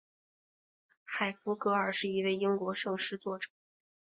[1.05, 3.49] 海弗格尔是一位英国圣诗作者。